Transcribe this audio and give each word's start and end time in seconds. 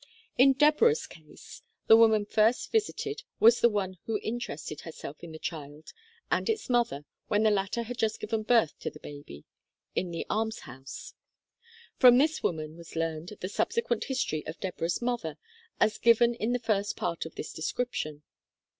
In 0.35 0.53
Deborah's 0.53 1.05
case, 1.05 1.61
the 1.85 1.95
woman 1.95 2.25
first 2.25 2.71
visited 2.71 3.21
was 3.39 3.59
the 3.61 3.69
one 3.69 3.99
who 4.07 4.19
interested 4.23 4.81
herself 4.81 5.17
in 5.23 5.31
the 5.31 5.37
child 5.37 5.93
and 6.31 6.49
its 6.49 6.71
mother 6.71 7.05
when 7.27 7.43
the 7.43 7.51
latter 7.51 7.83
had 7.83 7.99
just 7.99 8.19
given 8.19 8.41
birth 8.41 8.79
to 8.79 8.89
her 8.89 8.97
baby 8.99 9.43
in 9.95 10.09
the 10.09 10.25
alms 10.27 10.61
house. 10.61 11.13
From 11.97 12.17
this 12.17 12.41
woman 12.41 12.77
was 12.77 12.95
learned 12.95 13.37
the 13.41 13.47
subsequent 13.47 14.05
history 14.05 14.43
of 14.47 14.59
Deborah's 14.59 15.03
mother 15.03 15.37
as 15.79 15.99
given 15.99 16.33
in 16.33 16.51
the 16.51 16.57
first 16.57 16.95
part 16.97 17.27
of 17.27 17.35
this 17.35 17.53
description. 17.53 18.23